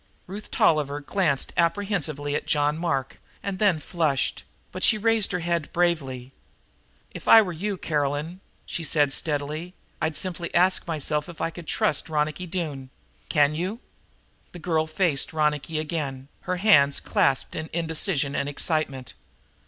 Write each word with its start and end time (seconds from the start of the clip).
Ruth 0.25 0.49
Tolliver 0.49 0.99
glanced 0.99 1.53
apprehensively 1.55 2.33
at 2.35 2.47
John 2.47 2.75
Mark 2.75 3.21
and 3.43 3.59
then 3.59 3.79
flushed, 3.79 4.41
but 4.71 4.83
she 4.83 4.97
raised 4.97 5.31
her 5.31 5.41
head 5.41 5.71
bravely. 5.73 6.31
"If 7.11 7.27
I 7.27 7.43
were 7.43 7.53
you, 7.53 7.77
Caroline," 7.77 8.39
she 8.65 8.83
said 8.83 9.13
steadily, 9.13 9.75
"I'd 10.01 10.15
simply 10.15 10.51
ask 10.55 10.87
myself 10.87 11.29
if 11.29 11.39
I 11.39 11.51
could 11.51 11.67
trust 11.67 12.09
Ronicky 12.09 12.47
Doone. 12.47 12.89
Can 13.29 13.53
you?" 13.53 13.79
The 14.53 14.57
girl 14.57 14.87
faced 14.87 15.33
Ronicky 15.33 15.77
again, 15.77 16.29
her 16.49 16.57
hands 16.57 16.99
clasped 16.99 17.53
in 17.55 17.69
indecision 17.71 18.33
and 18.35 18.49
excitement. 18.49 19.13